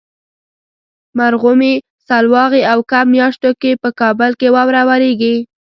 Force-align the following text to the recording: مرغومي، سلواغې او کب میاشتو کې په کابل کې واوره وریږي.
مرغومي، 1.17 1.73
سلواغې 2.07 2.61
او 2.71 2.79
کب 2.91 3.05
میاشتو 3.15 3.51
کې 3.61 3.71
په 3.81 3.89
کابل 3.99 4.31
کې 4.39 4.47
واوره 4.55 4.81
وریږي. 4.89 5.35